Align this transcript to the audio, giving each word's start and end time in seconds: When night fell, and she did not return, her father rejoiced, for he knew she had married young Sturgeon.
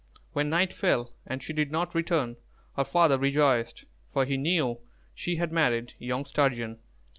When 0.33 0.49
night 0.49 0.73
fell, 0.73 1.13
and 1.27 1.43
she 1.43 1.53
did 1.53 1.71
not 1.71 1.93
return, 1.93 2.37
her 2.75 2.83
father 2.83 3.19
rejoiced, 3.19 3.85
for 4.11 4.25
he 4.25 4.35
knew 4.35 4.79
she 5.13 5.35
had 5.35 5.51
married 5.51 5.93
young 5.99 6.25
Sturgeon. 6.25 6.79